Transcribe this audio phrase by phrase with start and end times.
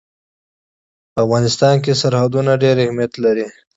[1.13, 3.47] په افغانستان کې سرحدونه ډېر اهمیت لري.